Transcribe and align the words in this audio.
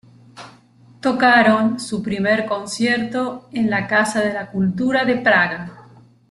Tocaron 0.99 1.79
su 1.79 2.01
primer 2.01 2.45
concierto 2.47 3.47
en 3.53 3.69
la 3.69 3.85
Casa 3.87 4.19
de 4.21 4.33
la 4.33 4.49
Cultura 4.49 5.05
de 5.05 5.17
Praga. 5.17 5.87